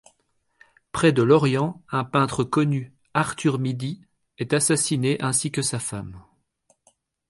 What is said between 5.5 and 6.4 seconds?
que sa femme.